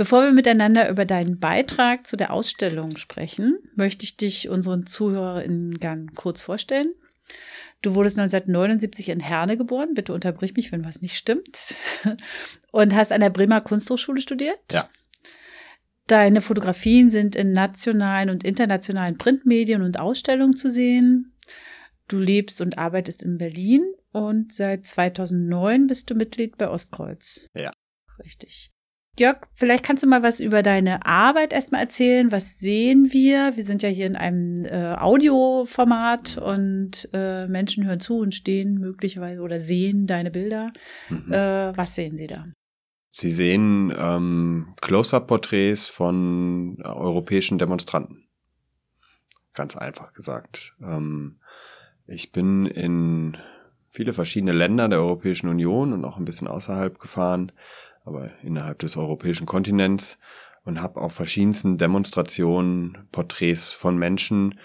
[0.00, 5.74] Bevor wir miteinander über deinen Beitrag zu der Ausstellung sprechen, möchte ich dich unseren ZuhörerInnen
[5.74, 6.94] gern kurz vorstellen.
[7.82, 9.92] Du wurdest 1979 in Herne geboren.
[9.92, 11.74] Bitte unterbrich mich, wenn was nicht stimmt.
[12.72, 14.58] Und hast an der Bremer Kunsthochschule studiert.
[14.72, 14.88] Ja.
[16.06, 21.36] Deine Fotografien sind in nationalen und internationalen Printmedien und Ausstellungen zu sehen.
[22.08, 27.48] Du lebst und arbeitest in Berlin und seit 2009 bist du Mitglied bei Ostkreuz.
[27.54, 27.70] Ja.
[28.18, 28.70] Richtig.
[29.18, 32.32] Jörg, vielleicht kannst du mal was über deine Arbeit erstmal erzählen.
[32.32, 33.56] Was sehen wir?
[33.56, 38.78] Wir sind ja hier in einem äh, Audioformat und äh, Menschen hören zu und stehen
[38.78, 40.72] möglicherweise oder sehen deine Bilder.
[41.08, 41.32] Mhm.
[41.32, 42.44] Äh, was sehen sie da?
[43.10, 48.28] Sie sehen ähm, Close-up-Porträts von äh, europäischen Demonstranten.
[49.52, 50.76] Ganz einfach gesagt.
[50.80, 51.40] Ähm,
[52.06, 53.36] ich bin in
[53.88, 57.52] viele verschiedene Länder der Europäischen Union und auch ein bisschen außerhalb gefahren,
[58.10, 60.18] aber innerhalb des europäischen Kontinents
[60.64, 64.58] und habe auf verschiedensten Demonstrationen Porträts von Menschen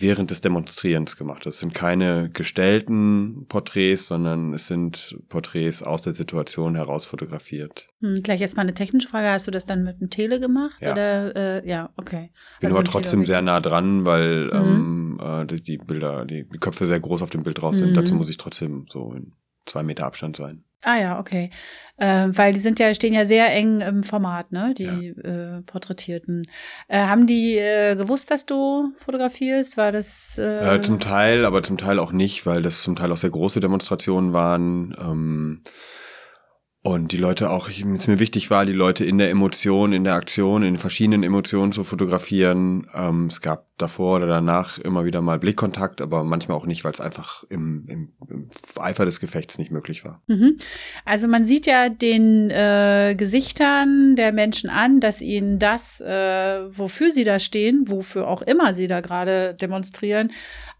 [0.00, 1.44] während des Demonstrierens gemacht.
[1.44, 7.88] Das sind keine gestellten Porträts, sondern es sind Porträts aus der Situation heraus fotografiert.
[8.00, 9.28] Hm, gleich erstmal eine technische Frage.
[9.28, 10.80] Hast du das dann mit dem Tele gemacht?
[10.80, 10.92] Ja.
[10.92, 12.30] Oder, äh, ja, okay.
[12.60, 15.18] Bin Also aber trotzdem sehr nah dran, weil Mhm.
[15.18, 17.90] ähm, äh, die, die Bilder, die, die Köpfe sehr groß auf dem Bild drauf sind.
[17.90, 17.94] Mhm.
[17.94, 19.32] Dazu muss ich trotzdem so in
[19.66, 20.64] zwei Meter Abstand sein.
[20.82, 21.50] Ah ja, okay.
[21.96, 24.74] Äh, weil die sind ja, stehen ja sehr eng im Format, ne?
[24.78, 26.46] Die äh, Porträtierten.
[26.86, 29.76] Äh, haben die äh, gewusst, dass du fotografierst?
[29.76, 33.10] War das äh, Äh, zum Teil, aber zum Teil auch nicht, weil das zum Teil
[33.10, 34.94] auch sehr große Demonstrationen waren.
[35.00, 35.62] Ähm,
[36.88, 40.14] und die Leute auch, es mir wichtig war, die Leute in der Emotion, in der
[40.14, 42.86] Aktion, in verschiedenen Emotionen zu fotografieren.
[42.94, 46.92] Ähm, es gab davor oder danach immer wieder mal Blickkontakt, aber manchmal auch nicht, weil
[46.92, 50.22] es einfach im, im, im Eifer des Gefechts nicht möglich war.
[50.28, 50.56] Mhm.
[51.04, 57.10] Also man sieht ja den äh, Gesichtern der Menschen an, dass ihnen das, äh, wofür
[57.10, 60.30] sie da stehen, wofür auch immer sie da gerade demonstrieren,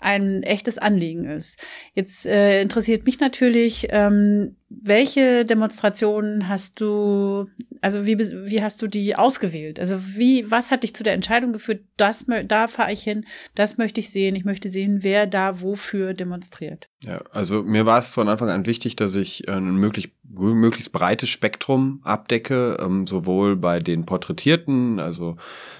[0.00, 1.58] ein echtes Anliegen ist.
[1.94, 7.46] Jetzt äh, interessiert mich natürlich, ähm, welche Demonstrationen hast du,
[7.80, 9.80] also wie, wie hast du die ausgewählt?
[9.80, 13.78] Also wie, was hat dich zu der Entscheidung geführt, das, da fahre ich hin, das
[13.78, 16.88] möchte ich sehen, ich möchte sehen, wer da wofür demonstriert?
[17.04, 20.90] Ja, also mir war es von Anfang an wichtig, dass ich äh, ein möglich, möglichst
[20.90, 25.36] breites Spektrum abdecke, ähm, sowohl bei den Porträtierten, also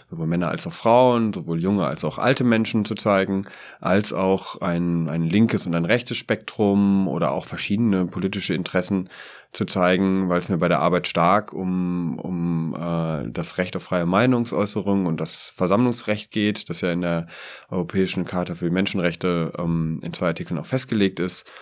[0.09, 3.47] sowohl Männer als auch Frauen, sowohl junge als auch alte Menschen zu zeigen,
[3.81, 9.09] als auch ein, ein linkes und ein rechtes Spektrum oder auch verschiedene politische Interessen
[9.53, 13.83] zu zeigen, weil es mir bei der Arbeit stark um, um äh, das Recht auf
[13.83, 17.27] freie Meinungsäußerung und das Versammlungsrecht geht, das ja in der
[17.71, 21.52] Europäischen Charta für die Menschenrechte ähm, in zwei Artikeln auch festgelegt ist.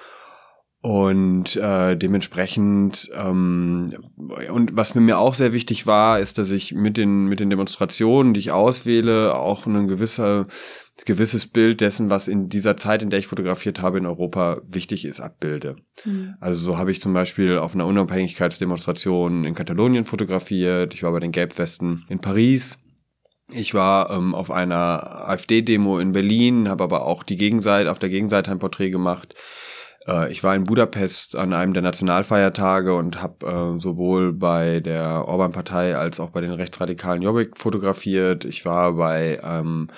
[0.82, 3.92] Und äh, dementsprechend, ähm,
[4.52, 7.50] und was mir, mir auch sehr wichtig war, ist, dass ich mit den, mit den
[7.50, 10.46] Demonstrationen, die ich auswähle, auch ein gewisser,
[11.04, 15.04] gewisses Bild dessen, was in dieser Zeit, in der ich fotografiert habe in Europa, wichtig
[15.06, 15.74] ist, abbilde.
[16.38, 20.94] Also so habe ich zum Beispiel auf einer Unabhängigkeitsdemonstration in Katalonien fotografiert.
[20.94, 22.78] Ich war bei den Gelbwesten in Paris.
[23.50, 28.08] Ich war ähm, auf einer AfD-Demo in Berlin, habe aber auch die Gegenseite, auf der
[28.08, 29.34] Gegenseite ein Porträt gemacht.
[30.08, 35.28] Äh, ich war in Budapest an einem der Nationalfeiertage und habe äh, sowohl bei der
[35.28, 38.44] Orban-Partei als auch bei den rechtsradikalen Jobbik fotografiert.
[38.44, 39.88] Ich war bei ähm,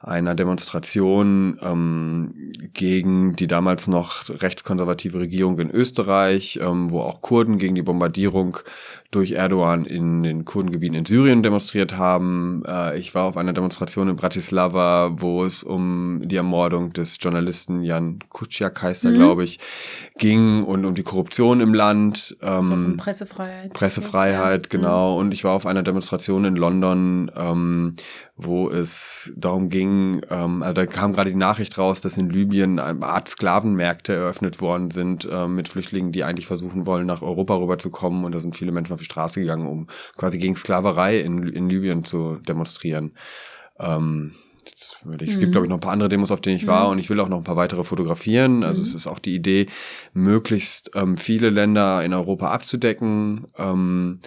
[0.00, 7.58] einer Demonstration ähm, gegen die damals noch rechtskonservative Regierung in Österreich, ähm, wo auch Kurden
[7.58, 8.58] gegen die Bombardierung
[9.10, 12.62] durch Erdogan in den Kurdengebieten in Syrien demonstriert haben.
[12.66, 17.82] Äh, ich war auf einer Demonstration in Bratislava, wo es um die Ermordung des Journalisten
[17.82, 19.16] Jan Kuciak heißt er, mhm.
[19.16, 19.58] glaube ich,
[20.18, 22.36] ging und um die Korruption im Land.
[22.40, 23.72] Ähm, Pressefreiheit.
[23.72, 24.78] Pressefreiheit, ja.
[24.78, 25.14] genau.
[25.14, 25.20] Mhm.
[25.20, 27.96] Und ich war auf einer Demonstration in London, ähm,
[28.36, 32.78] wo es darum ging, ähm, also da kam gerade die Nachricht raus, dass in Libyen
[32.78, 37.56] eine Art Sklavenmärkte eröffnet worden sind äh, mit Flüchtlingen, die eigentlich versuchen wollen, nach Europa
[37.56, 38.24] rüberzukommen.
[38.24, 41.68] Und da sind viele Menschen auf die Straße gegangen, um quasi gegen Sklaverei in, in
[41.68, 43.12] Libyen zu demonstrieren.
[43.78, 44.34] Ähm,
[45.20, 45.50] ich, es gibt, mhm.
[45.52, 46.92] glaube ich, noch ein paar andere Demos, auf denen ich war mhm.
[46.92, 48.62] und ich will auch noch ein paar weitere fotografieren.
[48.62, 48.86] Also mhm.
[48.86, 49.66] es ist auch die Idee,
[50.12, 53.46] möglichst ähm, viele Länder in Europa abzudecken.
[53.56, 54.20] Ähm,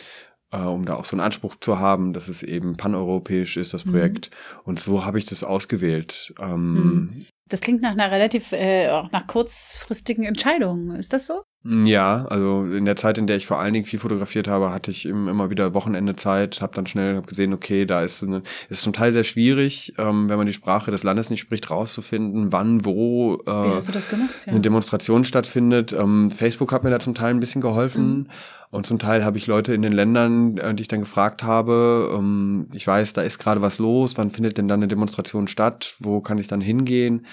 [0.52, 3.84] äh, um da auch so einen Anspruch zu haben, dass es eben paneuropäisch ist, das.
[3.84, 4.30] Projekt.
[4.30, 4.60] Mhm.
[4.66, 6.34] Und so habe ich das ausgewählt.
[6.40, 7.20] Ähm, mhm.
[7.54, 10.96] Das klingt nach einer relativ, äh, auch nach kurzfristigen Entscheidung.
[10.96, 11.44] Ist das so?
[11.62, 14.74] Mm, ja, also in der Zeit, in der ich vor allen Dingen viel fotografiert habe,
[14.74, 18.42] hatte ich immer wieder Wochenende Zeit, habe dann schnell hab gesehen, okay, da ist eine,
[18.70, 22.52] ist zum Teil sehr schwierig, ähm, wenn man die Sprache des Landes nicht spricht, rauszufinden,
[22.52, 23.80] wann, wo äh,
[24.10, 24.46] gemacht?
[24.46, 24.52] Ja.
[24.52, 25.94] eine Demonstration stattfindet.
[25.94, 28.28] Ähm, Facebook hat mir da zum Teil ein bisschen geholfen mhm.
[28.72, 32.14] und zum Teil habe ich Leute in den Ländern, äh, die ich dann gefragt habe,
[32.14, 35.94] ähm, ich weiß, da ist gerade was los, wann findet denn dann eine Demonstration statt,
[36.00, 37.26] wo kann ich dann hingehen?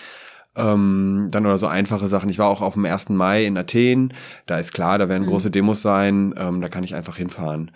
[0.56, 2.28] Ähm, dann oder so einfache Sachen.
[2.28, 3.10] Ich war auch auf dem 1.
[3.10, 4.12] Mai in Athen.
[4.46, 5.28] Da ist klar, da werden mhm.
[5.28, 6.34] große Demos sein.
[6.36, 7.70] Ähm, da kann ich einfach hinfahren.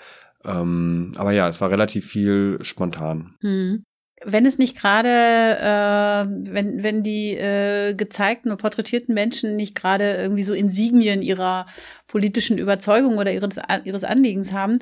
[0.45, 3.35] Ähm, aber ja, es war relativ viel spontan.
[3.41, 3.85] Mhm.
[4.27, 10.15] Wenn es nicht gerade, äh, wenn, wenn die äh, gezeigten oder porträtierten Menschen nicht gerade
[10.15, 11.67] irgendwie so Insignien ihrer
[12.07, 14.79] politischen Überzeugung oder ihres, ihres Anliegens haben,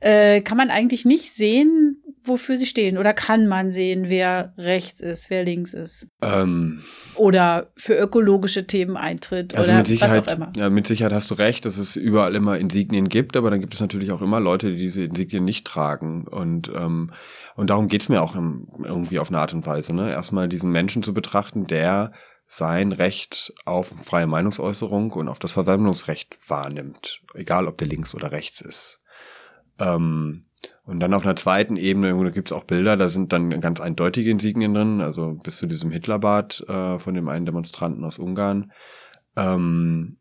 [0.00, 2.98] äh, kann man eigentlich nicht sehen, wofür sie stehen?
[2.98, 6.08] Oder kann man sehen, wer rechts ist, wer links ist?
[6.22, 6.82] Ähm,
[7.14, 10.52] oder für ökologische Themen eintritt also oder mit Sicherheit, was auch immer.
[10.56, 13.74] Ja, mit Sicherheit hast du recht, dass es überall immer Insignien gibt, aber dann gibt
[13.74, 16.26] es natürlich auch immer Leute, die diese Insignien nicht tragen.
[16.26, 17.12] Und, ähm,
[17.56, 19.94] und darum geht's mir auch im, irgendwie auf eine Art und Weise.
[19.94, 20.10] Ne?
[20.10, 22.12] Erstmal diesen Menschen zu betrachten, der
[22.46, 28.32] sein Recht auf freie Meinungsäußerung und auf das Versammlungsrecht wahrnimmt, egal ob der links oder
[28.32, 29.00] rechts ist.
[29.78, 30.44] Ähm,
[30.84, 34.30] und dann auf einer zweiten Ebene, gibt es auch Bilder, da sind dann ganz eindeutige
[34.30, 38.72] Insignien drin, also bis zu diesem Hitlerbad äh, von dem einen Demonstranten aus Ungarn.
[39.36, 40.18] Ähm,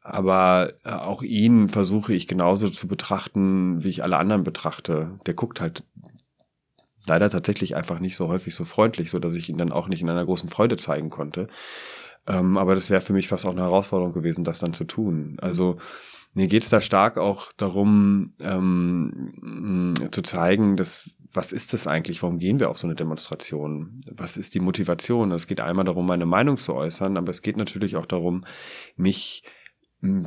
[0.00, 5.18] aber äh, auch ihn versuche ich genauso zu betrachten, wie ich alle anderen betrachte.
[5.26, 5.84] Der guckt halt
[7.06, 10.02] leider tatsächlich einfach nicht so häufig so freundlich, so dass ich ihn dann auch nicht
[10.02, 11.46] in einer großen Freude zeigen konnte.
[12.28, 15.36] Ähm, aber das wäre für mich fast auch eine Herausforderung gewesen, das dann zu tun.
[15.40, 15.78] Also
[16.36, 22.22] mir geht's da stark auch darum, ähm, zu zeigen, dass was ist das eigentlich?
[22.22, 24.00] Warum gehen wir auf so eine Demonstration?
[24.10, 25.32] Was ist die Motivation?
[25.32, 28.44] Es geht einmal darum, meine Meinung zu äußern, aber es geht natürlich auch darum,
[28.96, 29.44] mich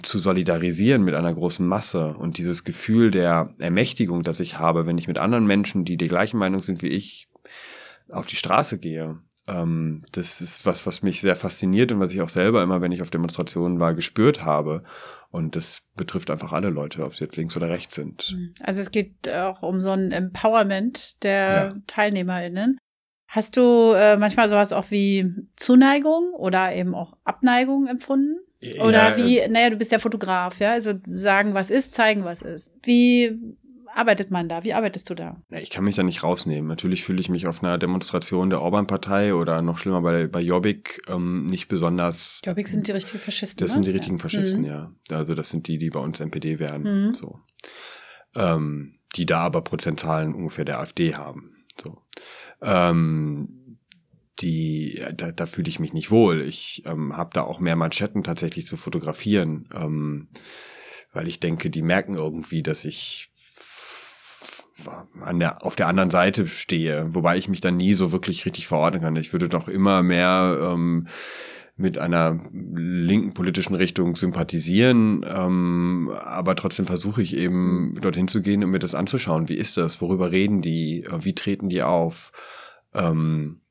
[0.02, 4.98] zu solidarisieren mit einer großen Masse und dieses Gefühl der Ermächtigung, das ich habe, wenn
[4.98, 7.30] ich mit anderen Menschen, die die gleichen Meinung sind wie ich,
[8.10, 9.20] auf die Straße gehe.
[9.50, 12.92] Ähm, das ist was, was mich sehr fasziniert und was ich auch selber immer, wenn
[12.92, 14.84] ich auf Demonstrationen war, gespürt habe.
[15.32, 18.34] Und das betrifft einfach alle Leute, ob sie jetzt links oder rechts sind.
[18.36, 18.54] Mhm.
[18.64, 21.76] Also es geht auch um so ein Empowerment der ja.
[21.88, 22.78] TeilnehmerInnen.
[23.28, 28.38] Hast du äh, manchmal sowas auch wie Zuneigung oder eben auch Abneigung empfunden?
[28.62, 32.42] Ja, oder wie, naja, du bist ja Fotograf, ja, also sagen, was ist, zeigen, was
[32.42, 32.74] ist.
[32.84, 33.40] Wie
[33.96, 34.64] arbeitet man da?
[34.64, 35.42] Wie arbeitest du da?
[35.50, 36.68] Ja, ich kann mich da nicht rausnehmen.
[36.68, 41.02] Natürlich fühle ich mich auf einer Demonstration der Orban-Partei oder noch schlimmer bei, bei Jobbik
[41.08, 42.42] ähm, nicht besonders.
[42.46, 43.64] Jobbik sind die richtigen Faschisten.
[43.64, 43.76] Das ne?
[43.76, 44.68] sind die richtigen Faschisten, mhm.
[44.68, 44.92] ja.
[45.12, 46.84] Also das sind die, die bei uns NPD wären.
[46.84, 47.14] Mhm.
[47.14, 47.40] So.
[48.36, 51.56] Ähm, die da aber Prozentzahlen ungefähr der AfD haben.
[51.80, 52.02] So.
[52.62, 53.78] Ähm,
[54.42, 56.42] die, da, da fühle ich mich nicht wohl.
[56.42, 60.30] Ich ähm, habe da auch mehr Manschetten tatsächlich zu fotografieren, ähm,
[61.12, 63.29] weil ich denke, die merken irgendwie, dass ich
[65.22, 68.68] an der, auf der anderen Seite stehe, wobei ich mich dann nie so wirklich richtig
[68.68, 69.16] verordnen kann.
[69.16, 71.08] Ich würde doch immer mehr ähm,
[71.76, 78.64] mit einer linken politischen Richtung sympathisieren, ähm, aber trotzdem versuche ich eben dorthin zu gehen
[78.64, 79.48] und mir das anzuschauen.
[79.48, 80.02] Wie ist das?
[80.02, 81.08] Worüber reden die?
[81.22, 82.32] Wie treten die auf?
[82.94, 83.62] Ähm,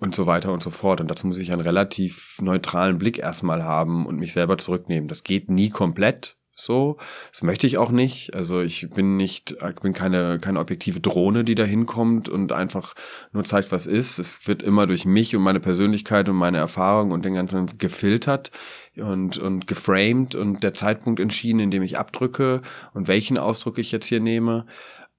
[0.00, 1.00] und so weiter und so fort.
[1.00, 5.08] Und dazu muss ich einen relativ neutralen Blick erstmal haben und mich selber zurücknehmen.
[5.08, 6.96] Das geht nie komplett, so.
[7.30, 8.34] Das möchte ich auch nicht.
[8.34, 12.94] Also ich bin nicht, ich bin keine, keine objektive Drohne, die da hinkommt und einfach
[13.32, 14.18] nur zeigt, was ist.
[14.18, 18.50] Es wird immer durch mich und meine Persönlichkeit und meine Erfahrung und den ganzen gefiltert
[18.96, 22.62] und, und geframed und der Zeitpunkt entschieden, in dem ich abdrücke
[22.92, 24.66] und welchen Ausdruck ich jetzt hier nehme.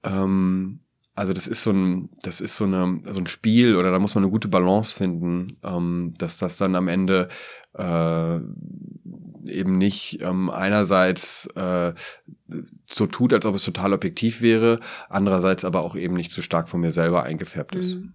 [0.04, 0.80] Ähm,
[1.14, 4.14] also das ist so ein, das ist so eine, so ein Spiel oder da muss
[4.14, 7.28] man eine gute Balance finden, ähm, dass das dann am Ende
[7.74, 8.40] äh,
[9.44, 11.92] eben nicht ähm, einerseits äh,
[12.86, 16.68] so tut, als ob es total objektiv wäre, andererseits aber auch eben nicht zu stark
[16.68, 17.96] von mir selber eingefärbt ist.
[17.96, 18.14] Mhm.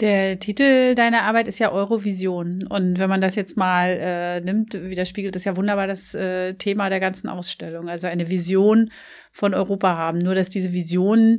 [0.00, 2.62] Der Titel deiner Arbeit ist ja Eurovision.
[2.68, 6.88] Und wenn man das jetzt mal äh, nimmt, widerspiegelt das ja wunderbar das äh, Thema
[6.88, 7.88] der ganzen Ausstellung.
[7.88, 8.92] Also eine Vision
[9.32, 10.18] von Europa haben.
[10.18, 11.38] Nur dass diese Visionen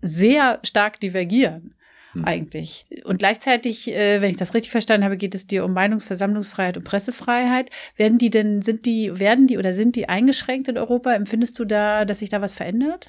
[0.00, 1.74] sehr stark divergieren
[2.12, 2.24] hm.
[2.24, 2.84] eigentlich.
[3.04, 6.84] Und gleichzeitig, äh, wenn ich das richtig verstanden habe, geht es dir um Meinungsversammlungsfreiheit und
[6.84, 7.70] Pressefreiheit.
[7.96, 11.12] Werden die denn, sind die, werden die oder sind die eingeschränkt in Europa?
[11.12, 13.08] Empfindest du da, dass sich da was verändert?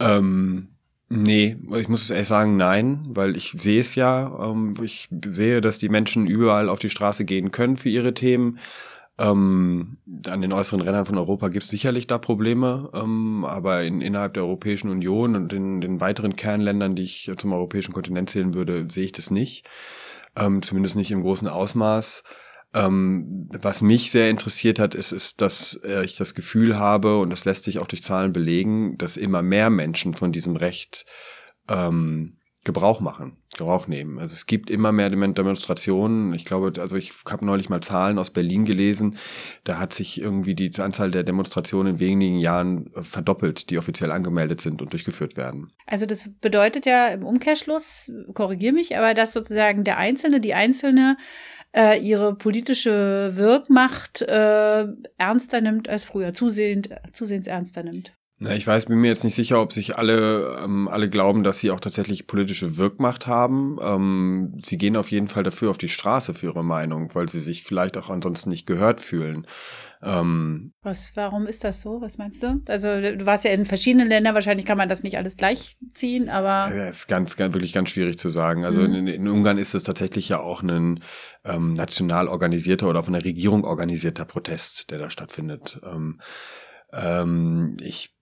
[0.00, 0.68] Ähm,
[1.08, 4.50] nee, ich muss ehrlich sagen, nein, weil ich sehe es ja.
[4.50, 8.58] Ähm, ich sehe, dass die Menschen überall auf die Straße gehen können für ihre Themen.
[9.18, 9.96] Ähm,
[10.28, 14.34] an den äußeren Rändern von Europa gibt es sicherlich da Probleme, ähm, aber in, innerhalb
[14.34, 18.86] der Europäischen Union und in den weiteren Kernländern, die ich zum europäischen Kontinent zählen würde,
[18.90, 19.66] sehe ich das nicht.
[20.36, 22.24] Ähm, zumindest nicht im großen Ausmaß.
[22.74, 27.30] Ähm, was mich sehr interessiert hat, ist, ist, dass äh, ich das Gefühl habe, und
[27.30, 31.06] das lässt sich auch durch Zahlen belegen, dass immer mehr Menschen von diesem Recht
[31.68, 34.18] ähm, Gebrauch machen, Gebrauch nehmen.
[34.18, 36.34] Also es gibt immer mehr Demonstrationen.
[36.34, 39.18] Ich glaube, also ich habe neulich mal Zahlen aus Berlin gelesen.
[39.62, 44.10] Da hat sich irgendwie die Anzahl der Demonstrationen in wenigen Jahren äh, verdoppelt, die offiziell
[44.10, 45.70] angemeldet sind und durchgeführt werden.
[45.86, 51.16] Also das bedeutet ja im Umkehrschluss, korrigiere mich, aber dass sozusagen der Einzelne, die Einzelne
[51.72, 54.86] äh, ihre politische Wirkmacht äh,
[55.18, 58.12] ernster nimmt als früher, zusehend, zusehends ernster nimmt.
[58.38, 61.60] Na, ich weiß, bin mir jetzt nicht sicher, ob sich alle, ähm, alle glauben, dass
[61.60, 63.78] sie auch tatsächlich politische Wirkmacht haben.
[63.80, 67.40] Ähm, sie gehen auf jeden Fall dafür auf die Straße für ihre Meinung, weil sie
[67.40, 69.46] sich vielleicht auch ansonsten nicht gehört fühlen.
[70.02, 72.02] Ähm, Was, warum ist das so?
[72.02, 72.60] Was meinst du?
[72.68, 76.76] Also du warst ja in verschiedenen Ländern, wahrscheinlich kann man das nicht alles gleichziehen, aber.
[76.76, 78.66] Ja, ist ganz, ganz, wirklich ganz schwierig zu sagen.
[78.66, 78.94] Also mhm.
[78.94, 81.02] in, in, Ungarn ist es tatsächlich ja auch ein
[81.44, 85.80] ähm, national organisierter oder von der Regierung organisierter Protest, der da stattfindet.
[85.82, 86.20] Ähm,
[86.92, 88.15] ähm, ich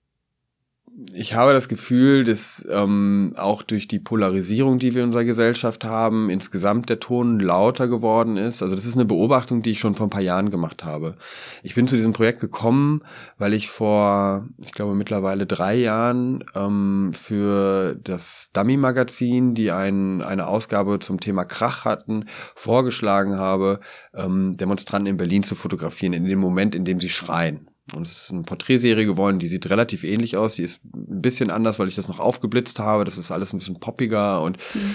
[1.13, 5.85] ich habe das Gefühl, dass ähm, auch durch die Polarisierung, die wir in unserer Gesellschaft
[5.85, 8.63] haben, insgesamt der Ton lauter geworden ist.
[8.63, 11.17] Also das ist eine Beobachtung, die ich schon vor ein paar Jahren gemacht habe.
[11.65, 13.03] Ich bin zu diesem Projekt gekommen,
[13.39, 20.47] weil ich vor, ich glaube mittlerweile drei Jahren ähm, für das Dummy-Magazin, die ein, eine
[20.47, 23.81] Ausgabe zum Thema Krach hatten, vorgeschlagen habe,
[24.15, 27.69] ähm, Demonstranten in Berlin zu fotografieren, in dem Moment, in dem sie schreien.
[27.93, 30.55] Und es ist eine Porträtserie geworden, die sieht relativ ähnlich aus.
[30.55, 33.05] Die ist ein bisschen anders, weil ich das noch aufgeblitzt habe.
[33.05, 34.95] Das ist alles ein bisschen poppiger und mhm.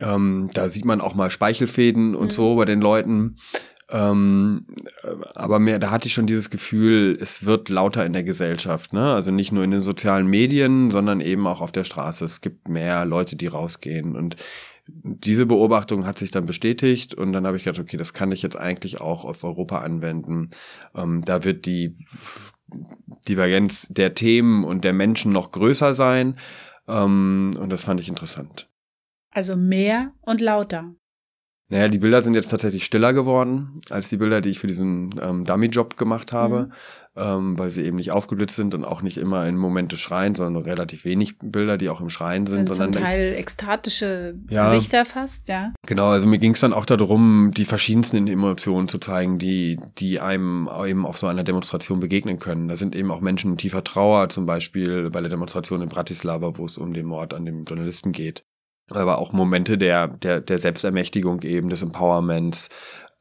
[0.00, 2.30] ähm, da sieht man auch mal Speichelfäden und mhm.
[2.30, 3.38] so bei den Leuten.
[3.88, 4.66] Ähm,
[5.34, 9.14] aber mehr, da hatte ich schon dieses Gefühl, es wird lauter in der Gesellschaft, ne?
[9.14, 12.24] Also nicht nur in den sozialen Medien, sondern eben auch auf der Straße.
[12.24, 14.16] Es gibt mehr Leute, die rausgehen.
[14.16, 14.36] Und
[14.88, 18.42] diese Beobachtung hat sich dann bestätigt und dann habe ich gedacht, okay, das kann ich
[18.42, 20.50] jetzt eigentlich auch auf Europa anwenden.
[20.94, 21.94] Ähm, da wird die
[23.28, 26.36] Divergenz der Themen und der Menschen noch größer sein
[26.88, 28.68] ähm, und das fand ich interessant.
[29.30, 30.94] Also mehr und lauter.
[31.68, 35.16] Naja, die Bilder sind jetzt tatsächlich stiller geworden als die Bilder, die ich für diesen
[35.20, 36.72] ähm, Dummy-Job gemacht habe, mhm.
[37.16, 40.62] ähm, weil sie eben nicht aufgeblitzt sind und auch nicht immer in Momente schreien, sondern
[40.62, 42.68] relativ wenig Bilder, die auch im Schreien sind.
[42.68, 45.72] sind sondern zum Teil echt, ekstatische ja, Gesichter fast, ja.
[45.86, 50.20] Genau, also mir ging es dann auch darum, die verschiedensten Emotionen zu zeigen, die, die
[50.20, 52.68] einem eben auf so einer Demonstration begegnen können.
[52.68, 56.56] Da sind eben auch Menschen in tiefer Trauer, zum Beispiel bei der Demonstration in Bratislava,
[56.58, 58.44] wo es um den Mord an dem Journalisten geht
[58.90, 62.68] aber auch Momente der, der, der Selbstermächtigung eben, des Empowerments,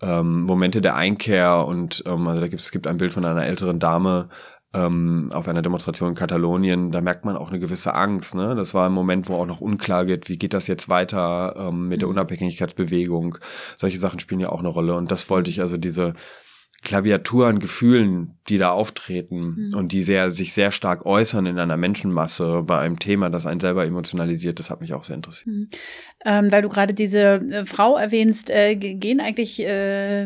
[0.01, 3.45] ähm, Momente der Einkehr und ähm, also da gibt es gibt ein Bild von einer
[3.45, 4.29] älteren Dame
[4.75, 8.35] ähm, auf einer Demonstration in Katalonien, da merkt man auch eine gewisse Angst.
[8.35, 8.55] Ne?
[8.55, 11.87] Das war ein Moment, wo auch noch unklar geht, wie geht das jetzt weiter ähm,
[11.87, 12.15] mit der mhm.
[12.15, 13.37] Unabhängigkeitsbewegung.
[13.77, 16.13] Solche Sachen spielen ja auch eine Rolle und das wollte ich also diese
[16.85, 19.75] Klaviatur an Gefühlen, die da auftreten mhm.
[19.75, 23.59] und die sehr, sich sehr stark äußern in einer Menschenmasse bei einem Thema, das einen
[23.59, 25.47] selber emotionalisiert, das hat mich auch sehr interessiert.
[25.47, 25.67] Mhm.
[26.23, 30.25] Ähm, weil du gerade diese äh, Frau erwähnst, äh, gehen eigentlich, äh,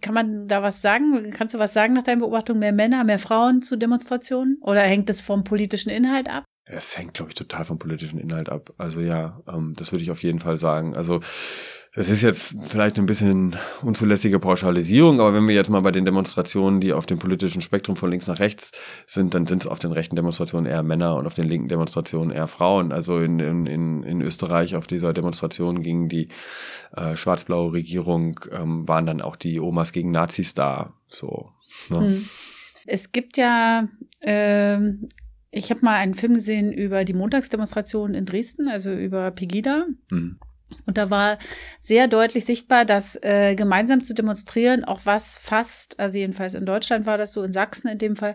[0.00, 1.30] kann man da was sagen?
[1.30, 2.58] Kannst du was sagen nach deiner Beobachtung?
[2.58, 4.56] Mehr Männer, mehr Frauen zu Demonstrationen?
[4.62, 6.44] Oder hängt es vom politischen Inhalt ab?
[6.64, 8.72] Es hängt, glaube ich, total vom politischen Inhalt ab.
[8.78, 10.96] Also ja, ähm, das würde ich auf jeden Fall sagen.
[10.96, 11.20] Also
[11.96, 16.04] das ist jetzt vielleicht ein bisschen unzulässige Pauschalisierung, aber wenn wir jetzt mal bei den
[16.04, 18.72] Demonstrationen, die auf dem politischen Spektrum von links nach rechts
[19.06, 22.30] sind, dann sind es auf den rechten Demonstrationen eher Männer und auf den linken Demonstrationen
[22.30, 22.92] eher Frauen.
[22.92, 26.28] Also in, in, in Österreich auf dieser Demonstration gegen die
[26.94, 30.92] äh, schwarz-blaue Regierung ähm, waren dann auch die Omas gegen Nazis da.
[31.08, 31.50] So.
[31.88, 32.00] Ne?
[32.00, 32.28] Hm.
[32.84, 33.88] Es gibt ja
[34.20, 35.08] ähm
[35.50, 39.86] Ich habe mal einen Film gesehen über die Montagsdemonstration in Dresden, also über Pegida.
[40.10, 40.38] Mhm.
[40.86, 41.38] Und da war
[41.80, 47.06] sehr deutlich sichtbar, dass äh, gemeinsam zu demonstrieren auch was fast, also jedenfalls in Deutschland
[47.06, 48.34] war das so, in Sachsen in dem Fall,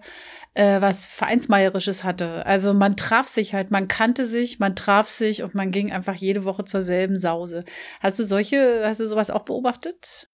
[0.53, 2.45] äh, was Vereinsmeierisches hatte.
[2.45, 6.15] Also man traf sich halt, man kannte sich, man traf sich und man ging einfach
[6.15, 7.65] jede Woche zur selben Sause.
[7.99, 10.29] Hast du solche, hast du sowas auch beobachtet?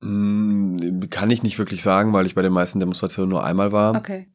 [0.00, 3.94] Mm, kann ich nicht wirklich sagen, weil ich bei den meisten Demonstrationen nur einmal war.
[3.94, 4.28] Okay.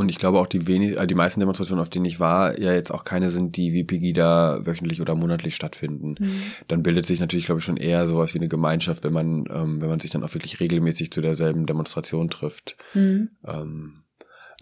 [0.00, 2.72] Und ich glaube auch die wenig, äh, die meisten Demonstrationen, auf denen ich war, ja
[2.72, 6.16] jetzt auch keine sind, die wie Pegida wöchentlich oder monatlich stattfinden.
[6.18, 6.42] Mhm.
[6.68, 9.80] Dann bildet sich natürlich, glaube ich, schon eher sowas wie eine Gemeinschaft, wenn man, ähm,
[9.80, 12.76] wenn man sich dann auch wirklich regelmäßig zu derselben Demonstration trifft.
[12.94, 13.30] Mhm.
[13.46, 14.00] Ähm,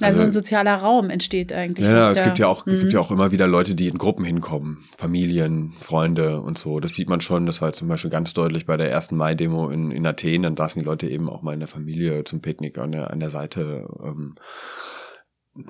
[0.00, 1.84] also, also, ein sozialer Raum entsteht eigentlich.
[1.86, 2.80] Ja, ja es gibt ja auch, mhm.
[2.80, 4.84] gibt ja auch immer wieder Leute, die in Gruppen hinkommen.
[4.96, 6.78] Familien, Freunde und so.
[6.78, 7.46] Das sieht man schon.
[7.46, 10.42] Das war zum Beispiel ganz deutlich bei der ersten Mai-Demo in, in Athen.
[10.42, 13.18] Dann saßen die Leute eben auch mal in der Familie zum Picknick an der, an
[13.18, 13.88] der Seite.
[14.00, 14.36] Ähm,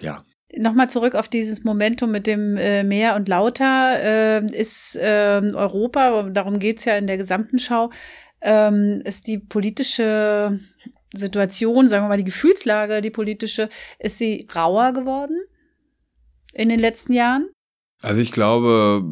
[0.01, 0.25] ja.
[0.57, 4.01] Nochmal zurück auf dieses Momentum mit dem äh, Meer und Lauter.
[4.03, 7.91] Äh, ist äh, Europa, darum geht's ja in der gesamten Schau,
[8.41, 10.59] ähm, ist die politische
[11.15, 13.69] Situation, sagen wir mal die Gefühlslage, die politische,
[13.99, 15.37] ist sie rauer geworden
[16.53, 17.49] in den letzten Jahren?
[18.01, 19.03] Also ich glaube,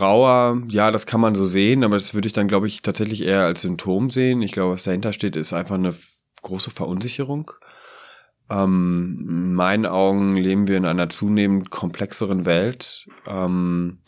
[0.00, 3.22] rauer, ja, das kann man so sehen, aber das würde ich dann, glaube ich, tatsächlich
[3.22, 4.40] eher als Symptom sehen.
[4.40, 5.94] Ich glaube, was dahinter steht, ist einfach eine
[6.40, 7.50] große Verunsicherung.
[8.50, 13.08] Ähm, in meinen Augen leben wir in einer zunehmend komplexeren Welt.
[13.26, 14.00] Ähm,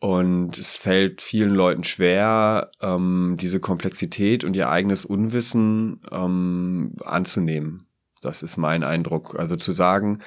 [0.00, 7.86] und es fällt vielen Leuten schwer, ähm, diese Komplexität und ihr eigenes Unwissen ähm, anzunehmen.
[8.20, 9.38] Das ist mein Eindruck.
[9.38, 10.20] Also zu sagen,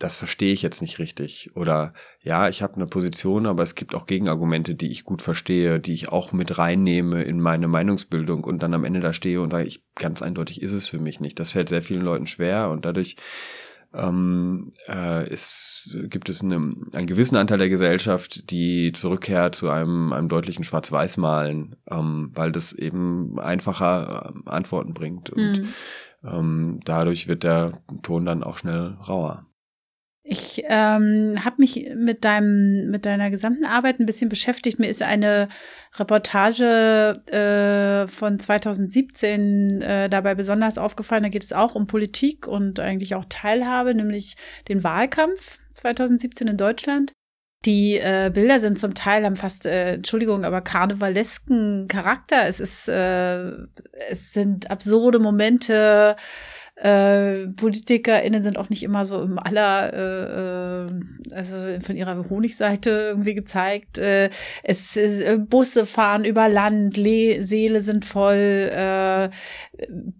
[0.00, 1.50] das verstehe ich jetzt nicht richtig.
[1.54, 1.92] Oder
[2.22, 5.92] ja, ich habe eine Position, aber es gibt auch Gegenargumente, die ich gut verstehe, die
[5.92, 9.66] ich auch mit reinnehme in meine Meinungsbildung und dann am Ende da stehe und sage,
[9.66, 11.38] ich ganz eindeutig ist es für mich nicht.
[11.38, 13.16] Das fällt sehr vielen Leuten schwer und dadurch
[13.92, 20.14] ähm, äh, ist, gibt es eine, einen gewissen Anteil der Gesellschaft, die zurückkehrt zu einem,
[20.14, 25.28] einem deutlichen Schwarz-Weiß-Malen, ähm, weil das eben einfacher äh, Antworten bringt.
[25.28, 25.68] Und mhm.
[26.24, 29.49] ähm, dadurch wird der Ton dann auch schnell rauer.
[30.32, 34.78] Ich ähm, habe mich mit deinem mit deiner gesamten Arbeit ein bisschen beschäftigt.
[34.78, 35.48] Mir ist eine
[35.98, 41.24] Reportage äh, von 2017 äh, dabei besonders aufgefallen.
[41.24, 44.36] Da geht es auch um Politik und eigentlich auch Teilhabe, nämlich
[44.68, 47.12] den Wahlkampf 2017 in Deutschland.
[47.64, 52.46] Die äh, Bilder sind zum Teil haben fast, äh, Entschuldigung, aber karnevalesken Charakter.
[52.46, 53.50] Es ist, äh,
[54.08, 56.14] es sind absurde Momente
[56.82, 62.90] äh, PolitikerInnen sind auch nicht immer so im aller, äh, äh, also von ihrer Honigseite
[62.90, 63.98] irgendwie gezeigt.
[63.98, 64.30] Äh,
[64.62, 69.28] es ist, äh, Busse fahren über Land, Le Seele sind voll, äh,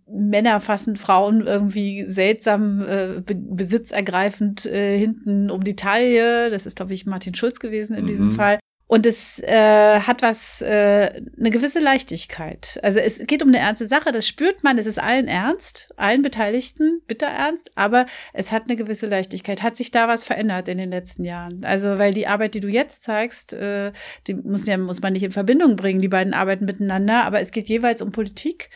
[0.06, 6.50] Männer fassen Frauen irgendwie seltsam äh, be besitzergreifend äh, hinten um die Taille.
[6.50, 8.08] Das ist, glaube ich, Martin Schulz gewesen in mhm.
[8.08, 8.58] diesem Fall.
[8.90, 12.80] Und es äh, hat was, äh, eine gewisse Leichtigkeit.
[12.82, 16.22] Also es geht um eine ernste Sache, das spürt man, es ist allen ernst, allen
[16.22, 19.62] Beteiligten bitter ernst, aber es hat eine gewisse Leichtigkeit.
[19.62, 21.64] Hat sich da was verändert in den letzten Jahren?
[21.64, 23.92] Also, weil die Arbeit, die du jetzt zeigst, äh,
[24.26, 27.52] die muss ja, muss man nicht in Verbindung bringen, die beiden arbeiten miteinander, aber es
[27.52, 28.70] geht jeweils um Politik.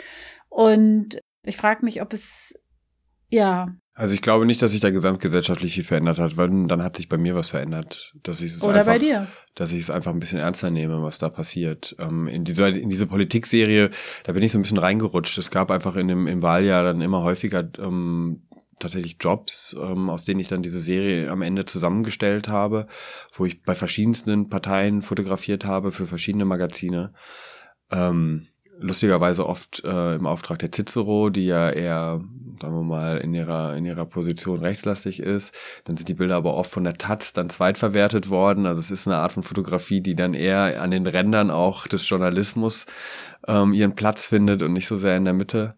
[0.49, 2.55] Und ich frage mich, ob es
[3.35, 6.97] ja, also ich glaube nicht, dass sich da gesamtgesellschaftlich viel verändert hat, weil dann hat
[6.97, 9.29] sich bei mir was verändert, dass ich es Oder einfach, bei dir.
[9.55, 11.95] dass ich es einfach ein bisschen ernster nehme, was da passiert.
[12.01, 13.91] Ähm, in dieser in diese Politikserie,
[14.25, 15.39] da bin ich so ein bisschen reingerutscht.
[15.39, 18.43] Es gab einfach in dem im Wahljahr dann immer häufiger ähm,
[18.81, 22.89] tatsächlich Jobs, ähm, aus denen ich dann diese Serie am Ende zusammengestellt habe,
[23.37, 27.13] wo ich bei verschiedensten Parteien fotografiert habe für verschiedene Magazine.
[27.93, 32.21] Ähm, lustigerweise oft äh, im Auftrag der Cicero, die ja eher,
[32.61, 35.55] sagen wir mal, in ihrer, in ihrer Position rechtslastig ist.
[35.85, 38.67] Dann sind die Bilder aber oft von der Taz dann zweitverwertet worden.
[38.67, 42.09] Also es ist eine Art von Fotografie, die dann eher an den Rändern auch des
[42.09, 42.87] Journalismus
[43.47, 45.77] ähm, ihren Platz findet und nicht so sehr in der Mitte.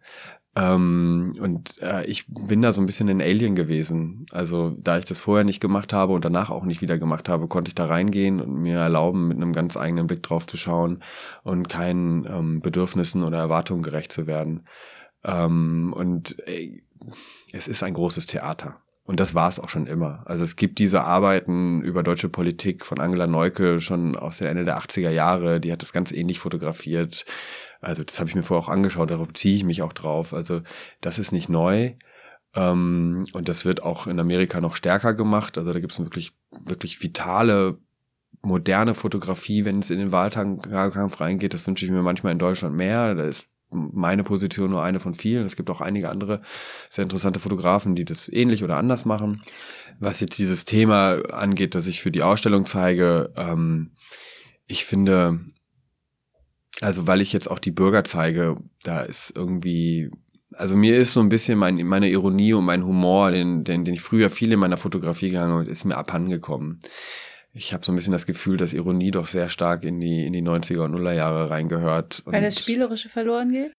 [0.57, 4.25] Ähm, und äh, ich bin da so ein bisschen ein Alien gewesen.
[4.33, 7.47] Also da ich das vorher nicht gemacht habe und danach auch nicht wieder gemacht habe,
[7.47, 11.03] konnte ich da reingehen und mir erlauben, mit einem ganz eigenen Blick drauf zu schauen
[11.43, 14.67] und keinen ähm, Bedürfnissen oder Erwartungen gerecht zu werden.
[15.25, 16.83] Ähm, und ey,
[17.53, 18.81] es ist ein großes Theater.
[19.05, 20.23] Und das war es auch schon immer.
[20.25, 24.65] Also es gibt diese Arbeiten über deutsche Politik von Angela Neuke schon aus der Ende
[24.65, 25.61] der 80er Jahre.
[25.61, 27.25] Die hat das ganz ähnlich fotografiert.
[27.87, 30.35] Also das habe ich mir vorher auch angeschaut, darauf ziehe ich mich auch drauf.
[30.35, 30.63] Also
[31.01, 31.93] das ist nicht neu.
[32.57, 35.57] Ähm, und das wird auch in Amerika noch stärker gemacht.
[35.57, 36.33] Also da gibt es wirklich,
[36.65, 37.79] wirklich vitale,
[38.43, 41.55] moderne Fotografie, wenn es in den Wahlkampf reingeht.
[41.55, 43.15] Das wünsche ich mir manchmal in Deutschland mehr.
[43.15, 45.47] Da ist meine Position nur eine von vielen.
[45.47, 46.41] Es gibt auch einige andere
[46.91, 49.43] sehr interessante Fotografen, die das ähnlich oder anders machen.
[50.01, 53.93] Was jetzt dieses Thema angeht, das ich für die Ausstellung zeige, ähm,
[54.67, 55.41] ich finde,
[56.81, 60.11] also weil ich jetzt auch die Bürger zeige, da ist irgendwie,
[60.53, 63.95] also mir ist so ein bisschen mein, meine Ironie und mein Humor, den, den, den
[63.95, 66.81] ich früher viel in meiner Fotografie gegangen habe, ist mir abhandengekommen.
[67.53, 70.35] Ich habe so ein bisschen das Gefühl, dass Ironie doch sehr stark in die, in
[70.35, 72.23] die 90er und Nuller Jahre reingehört.
[72.27, 73.73] Weil das Spielerische verloren geht?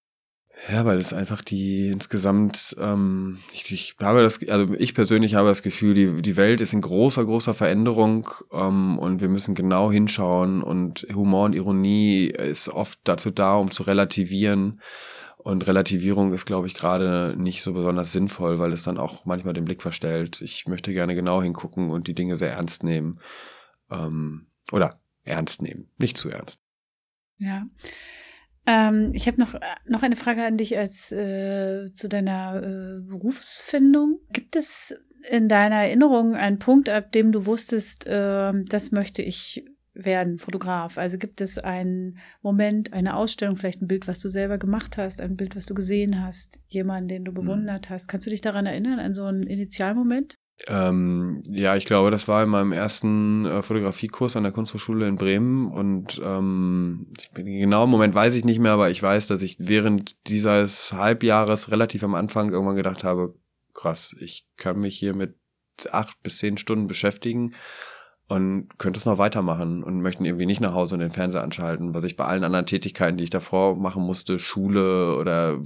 [0.69, 5.47] Ja, weil es einfach die insgesamt, ähm, ich, ich habe das, also ich persönlich habe
[5.47, 9.91] das Gefühl, die, die Welt ist in großer, großer Veränderung ähm, und wir müssen genau
[9.91, 14.81] hinschauen und Humor und Ironie ist oft dazu da, um zu relativieren.
[15.37, 19.53] Und Relativierung ist, glaube ich, gerade nicht so besonders sinnvoll, weil es dann auch manchmal
[19.53, 20.41] den Blick verstellt.
[20.41, 23.19] Ich möchte gerne genau hingucken und die Dinge sehr ernst nehmen.
[23.89, 26.59] Ähm, oder ernst nehmen, nicht zu ernst.
[27.37, 27.67] Ja.
[28.67, 33.01] Ähm, ich habe noch, äh, noch eine Frage an dich als äh, zu deiner äh,
[33.01, 34.19] Berufsfindung.
[34.33, 34.93] Gibt es
[35.29, 40.97] in deiner Erinnerung einen Punkt, ab dem du wusstest, äh, das möchte ich werden, Fotograf?
[40.97, 45.21] Also gibt es einen Moment, eine Ausstellung, vielleicht ein Bild, was du selber gemacht hast,
[45.21, 47.35] ein Bild, was du gesehen hast, jemanden, den du mhm.
[47.35, 48.09] bewundert hast?
[48.09, 50.37] Kannst du dich daran erinnern, an so einen Initialmoment?
[50.65, 55.15] Ähm, ja, ich glaube, das war in meinem ersten äh, Fotografiekurs an der Kunsthochschule in
[55.15, 59.57] Bremen und ähm, den genauen Moment weiß ich nicht mehr, aber ich weiß, dass ich
[59.59, 63.35] während dieses Halbjahres relativ am Anfang irgendwann gedacht habe,
[63.75, 65.35] krass, ich kann mich hier mit
[65.91, 67.53] acht bis zehn Stunden beschäftigen
[68.27, 71.93] und könnte es noch weitermachen und möchten irgendwie nicht nach Hause und den Fernseher anschalten,
[71.93, 75.59] was ich bei allen anderen Tätigkeiten, die ich davor machen musste, Schule oder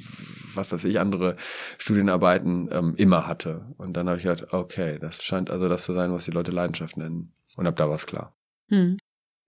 [0.54, 1.36] was weiß ich, andere
[1.80, 3.66] Studienarbeiten, ähm, immer hatte.
[3.78, 6.52] Und dann habe ich gedacht, okay, das scheint also das zu sein, was die Leute
[6.52, 7.34] Leidenschaft nennen.
[7.56, 8.36] Und ab da war es klar.
[8.70, 8.98] Hm.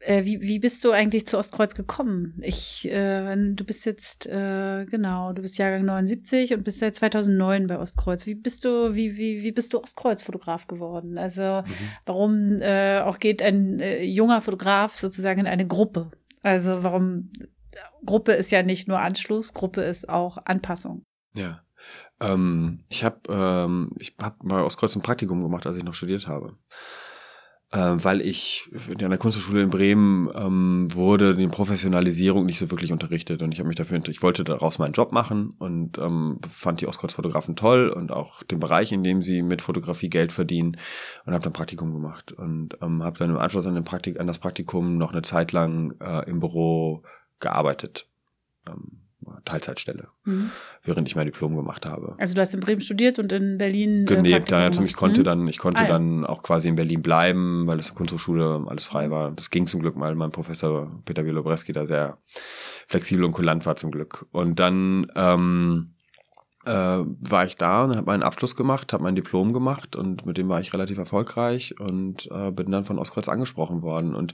[0.05, 2.33] Äh, wie, wie bist du eigentlich zu Ostkreuz gekommen?
[2.41, 7.67] Ich, äh, du bist jetzt, äh, genau, du bist Jahrgang 79 und bist seit 2009
[7.67, 8.25] bei Ostkreuz.
[8.25, 11.17] Wie bist du, wie, wie, wie bist du Ostkreuz-Fotograf geworden?
[11.17, 11.73] Also, mhm.
[12.05, 16.11] warum äh, auch geht ein äh, junger Fotograf sozusagen in eine Gruppe?
[16.41, 17.31] Also, warum,
[18.05, 21.05] Gruppe ist ja nicht nur Anschluss, Gruppe ist auch Anpassung.
[21.33, 21.61] Ja.
[22.19, 26.27] Ähm, ich habe ähm, ich hab bei Ostkreuz ein Praktikum gemacht, als ich noch studiert
[26.27, 26.57] habe
[27.75, 33.41] weil ich an der Kunsthochschule in Bremen ähm, wurde die Professionalisierung nicht so wirklich unterrichtet
[33.41, 36.87] und ich habe mich dafür ich wollte daraus meinen Job machen und ähm, fand die
[36.87, 40.77] Ostkreuz-Fotografen toll und auch den Bereich, in dem sie mit Fotografie Geld verdienen
[41.25, 44.27] und habe dann Praktikum gemacht und ähm, habe dann im Anschluss an, den Praktik an
[44.27, 47.03] das Praktikum noch eine Zeit lang äh, im Büro
[47.39, 48.07] gearbeitet.
[48.67, 49.01] Ähm,
[49.45, 50.51] Teilzeitstelle, mhm.
[50.83, 52.15] während ich mein Diplom gemacht habe.
[52.19, 55.23] Also du hast in Bremen studiert und in Berlin äh, Nee, da, ich konnte mhm.
[55.25, 55.89] dann, ich konnte ah, ja.
[55.89, 59.31] dann auch quasi in Berlin bleiben, weil es Kunsthochschule alles frei war.
[59.31, 62.17] Das ging zum Glück, weil mein Professor Peter Wielobreski da sehr
[62.87, 64.25] flexibel und kulant war zum Glück.
[64.31, 65.93] Und dann ähm,
[66.65, 70.37] äh, war ich da und habe meinen Abschluss gemacht, habe mein Diplom gemacht und mit
[70.37, 74.15] dem war ich relativ erfolgreich und äh, bin dann von Ostkreuz angesprochen worden.
[74.15, 74.33] Und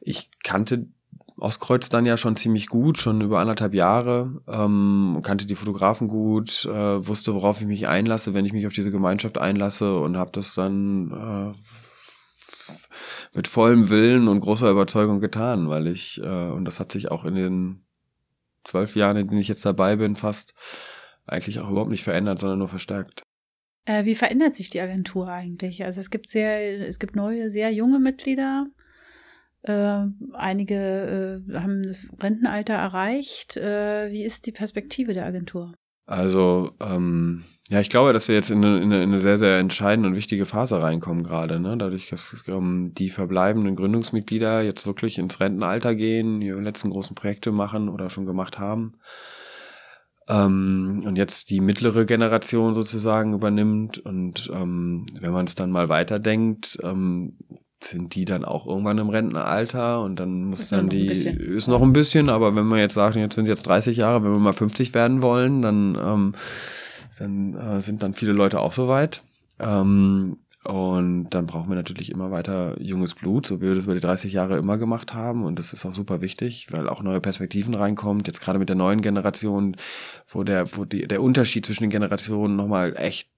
[0.00, 0.88] ich kannte
[1.38, 6.64] Ostkreuz dann ja schon ziemlich gut, schon über anderthalb Jahre, ähm, kannte die Fotografen gut,
[6.66, 10.30] äh, wusste, worauf ich mich einlasse, wenn ich mich auf diese Gemeinschaft einlasse und habe
[10.32, 11.58] das dann äh,
[13.34, 17.24] mit vollem Willen und großer Überzeugung getan, weil ich, äh, und das hat sich auch
[17.24, 17.84] in den
[18.64, 20.54] zwölf Jahren, in denen ich jetzt dabei bin, fast
[21.26, 23.22] eigentlich auch überhaupt nicht verändert, sondern nur verstärkt.
[23.84, 25.84] Äh, wie verändert sich die Agentur eigentlich?
[25.84, 28.66] Also es gibt sehr, es gibt neue, sehr junge Mitglieder.
[29.62, 33.56] Äh, einige äh, haben das Rentenalter erreicht.
[33.56, 35.74] Äh, wie ist die Perspektive der Agentur?
[36.04, 40.08] Also, ähm, ja, ich glaube, dass wir jetzt in eine, in eine, sehr, sehr entscheidende
[40.08, 41.60] und wichtige Phase reinkommen gerade.
[41.60, 41.76] Ne?
[41.78, 47.52] Dadurch, dass ähm, die verbleibenden Gründungsmitglieder jetzt wirklich ins Rentenalter gehen, ihre letzten großen Projekte
[47.52, 48.98] machen oder schon gemacht haben.
[50.28, 53.98] Ähm, und jetzt die mittlere Generation sozusagen übernimmt.
[53.98, 57.38] Und ähm, wenn man es dann mal weiterdenkt, ähm,
[57.84, 61.82] sind die dann auch irgendwann im Rentenalter und dann muss ist dann die, ist noch
[61.82, 64.52] ein bisschen, aber wenn man jetzt sagt, jetzt sind jetzt 30 Jahre, wenn wir mal
[64.52, 66.32] 50 werden wollen, dann, ähm,
[67.18, 69.22] dann äh, sind dann viele Leute auch soweit.
[69.58, 73.94] Ähm, und dann brauchen wir natürlich immer weiter junges Blut, so wie wir das über
[73.94, 75.44] die 30 Jahre immer gemacht haben.
[75.44, 78.28] Und das ist auch super wichtig, weil auch neue Perspektiven reinkommt.
[78.28, 79.76] Jetzt gerade mit der neuen Generation,
[80.28, 83.28] wo der, wo die, der Unterschied zwischen den Generationen nochmal echt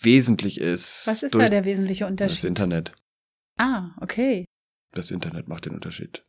[0.00, 1.06] wesentlich ist.
[1.06, 2.38] Was ist da der wesentliche Unterschied?
[2.38, 2.92] Das Internet.
[3.58, 4.44] Ah, okay.
[4.92, 6.24] Das Internet macht den Unterschied.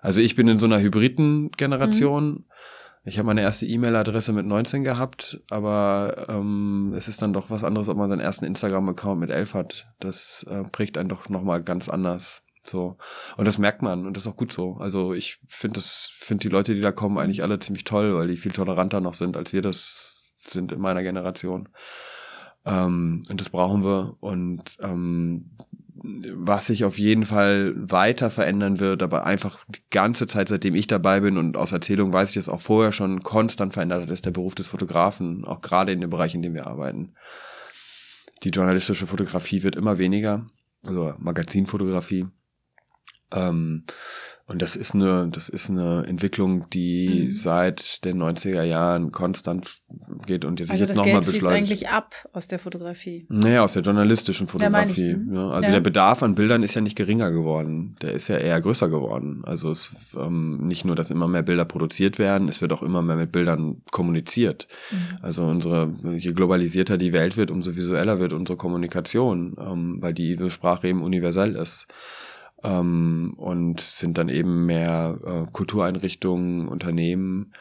[0.00, 2.30] Also ich bin in so einer hybriden Generation.
[2.30, 2.44] Mhm.
[3.04, 7.64] Ich habe meine erste E-Mail-Adresse mit 19 gehabt, aber ähm, es ist dann doch was
[7.64, 9.88] anderes, ob man seinen ersten Instagram-Account mit 11 hat.
[10.00, 12.42] Das äh, prägt einen doch nochmal ganz anders.
[12.62, 12.98] So.
[13.38, 14.76] Und das merkt man und das ist auch gut so.
[14.76, 18.28] Also ich finde das, finde die Leute, die da kommen, eigentlich alle ziemlich toll, weil
[18.28, 21.70] die viel toleranter noch sind, als wir das sind in meiner Generation.
[22.66, 24.16] Ähm, und das brauchen wir.
[24.20, 25.56] Und ähm,
[26.02, 30.86] was sich auf jeden Fall weiter verändern wird, aber einfach die ganze Zeit, seitdem ich
[30.86, 34.24] dabei bin und aus Erzählung weiß ich das auch vorher schon konstant verändert hat, ist
[34.24, 37.14] der Beruf des Fotografen, auch gerade in dem Bereich, in dem wir arbeiten.
[38.42, 40.46] Die journalistische Fotografie wird immer weniger,
[40.82, 42.26] also Magazinfotografie.
[43.32, 43.84] Ähm,
[44.50, 47.32] und das ist eine, das ist eine Entwicklung, die mhm.
[47.32, 49.78] seit den 90er Jahren konstant
[50.26, 51.44] geht und jetzt also jetzt nochmal beschleunigt.
[51.44, 53.26] Das eigentlich ab aus der Fotografie.
[53.28, 55.12] Naja, aus der journalistischen Fotografie.
[55.12, 55.34] Ja, mhm.
[55.34, 55.70] ja, also ja.
[55.70, 57.94] der Bedarf an Bildern ist ja nicht geringer geworden.
[58.02, 59.42] Der ist ja eher größer geworden.
[59.44, 63.02] Also es ähm, nicht nur, dass immer mehr Bilder produziert werden, es wird auch immer
[63.02, 64.66] mehr mit Bildern kommuniziert.
[64.90, 64.96] Mhm.
[65.22, 70.36] Also unsere, je globalisierter die Welt wird, umso visueller wird unsere Kommunikation, ähm, weil die
[70.50, 71.86] Sprache eben universell ist
[72.62, 77.52] ähm, und sind dann eben mehr äh, Kultureinrichtungen, Unternehmen,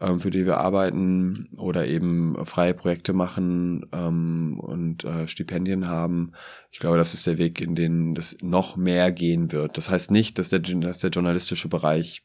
[0.00, 6.32] ähm, für die wir arbeiten oder eben freie Projekte machen ähm, und äh, Stipendien haben.
[6.70, 9.76] Ich glaube, das ist der Weg, in den das noch mehr gehen wird.
[9.76, 12.24] Das heißt nicht, dass der, dass der journalistische Bereich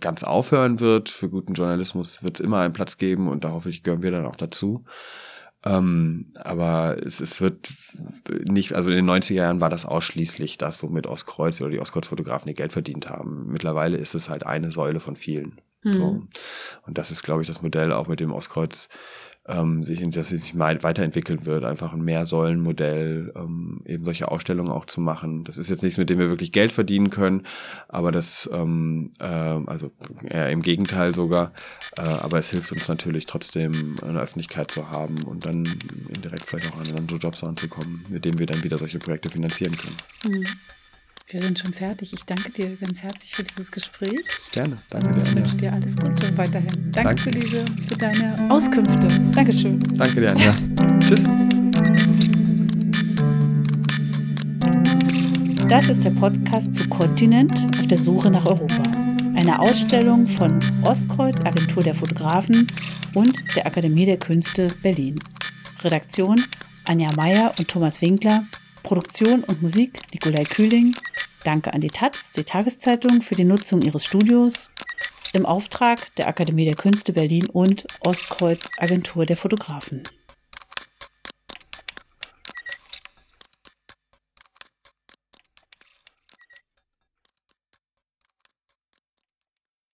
[0.00, 1.08] ganz aufhören wird.
[1.08, 4.10] Für guten Journalismus wird es immer einen Platz geben und da hoffe ich, gehören wir
[4.10, 4.84] dann auch dazu.
[5.66, 7.72] Ähm, aber es, es wird
[8.48, 12.48] nicht, also in den 90er Jahren war das ausschließlich das, womit Ostkreuz oder die Ostkreuz-Fotografen
[12.48, 13.46] ihr Geld verdient haben.
[13.46, 15.60] Mittlerweile ist es halt eine Säule von vielen.
[15.82, 15.92] Mhm.
[15.92, 16.22] So.
[16.86, 18.88] Und das ist, glaube ich, das Modell auch mit dem Ostkreuz
[19.46, 25.00] ähm, sich, dass sich weiterentwickeln wird, einfach ein Mehrsäulenmodell, ähm, eben solche Ausstellungen auch zu
[25.00, 25.44] machen.
[25.44, 27.42] Das ist jetzt nichts, mit dem wir wirklich Geld verdienen können,
[27.88, 29.90] aber das, ähm, äh, also
[30.28, 31.52] eher im Gegenteil sogar,
[31.96, 35.64] äh, aber es hilft uns natürlich trotzdem eine Öffentlichkeit zu haben und dann
[36.08, 39.74] indirekt vielleicht auch an andere Jobs anzukommen, mit denen wir dann wieder solche Projekte finanzieren
[39.76, 39.96] können.
[40.36, 40.44] Mhm.
[41.26, 42.12] Wir sind schon fertig.
[42.12, 44.20] Ich danke dir ganz herzlich für dieses Gespräch.
[44.52, 45.22] Gerne, danke dir.
[45.24, 46.92] Ich wünsche dir alles Gute weiterhin.
[46.92, 49.08] Danke, danke, für diese, für deine Auskünfte.
[49.30, 49.78] Dankeschön.
[49.94, 50.52] Danke dir, Anja.
[51.00, 51.22] Tschüss.
[55.66, 58.82] Das ist der Podcast zu Kontinent auf der Suche nach Europa.
[59.34, 62.70] Eine Ausstellung von Ostkreuz, Agentur der Fotografen
[63.14, 65.18] und der Akademie der Künste Berlin.
[65.82, 66.44] Redaktion
[66.84, 68.44] Anja Meyer und Thomas Winkler.
[68.84, 70.94] Produktion und Musik Nikolai Kühling.
[71.42, 74.70] Danke an die Taz, die Tageszeitung, für die Nutzung ihres Studios
[75.32, 80.02] im Auftrag der Akademie der Künste Berlin und Ostkreuz Agentur der Fotografen.